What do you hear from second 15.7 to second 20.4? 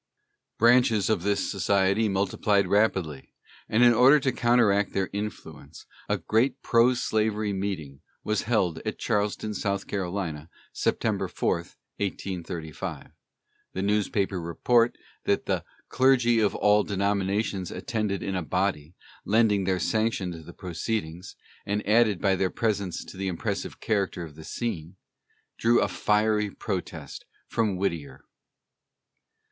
clergy of all denominations attended in a body, lending their sanction to